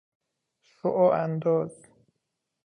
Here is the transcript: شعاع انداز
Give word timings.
شعاع 0.61 1.23
انداز 1.25 1.85